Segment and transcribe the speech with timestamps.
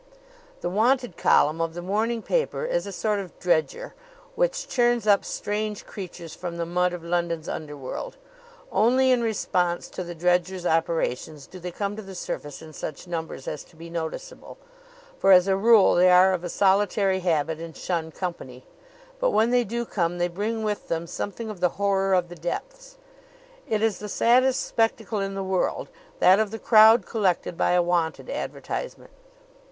[0.61, 3.93] The Wanted column of the morning paper is a sort of dredger,
[4.33, 8.17] which churns up strange creatures from the mud of London's underworld.
[8.71, 13.05] Only in response to the dredger's operations do they come to the surface in such
[13.05, 14.57] numbers as to be noticeable,
[15.19, 18.65] for as a rule they are of a solitary habit and shun company;
[19.19, 22.35] but when they do come they bring with them something of the horror of the
[22.35, 22.97] depths.
[23.67, 27.83] It is the saddest spectacle in the world that of the crowd collected by a
[27.83, 29.11] Wanted advertisement.